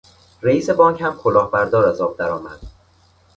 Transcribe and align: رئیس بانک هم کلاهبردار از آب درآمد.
رئیس 0.41 0.69
بانک 0.69 1.01
هم 1.01 1.13
کلاهبردار 1.17 1.85
از 1.87 2.01
آب 2.01 2.17
درآمد. 2.17 2.59